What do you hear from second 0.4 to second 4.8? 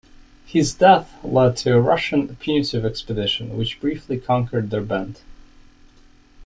His death led to a Russian punitive expedition which briefly conquered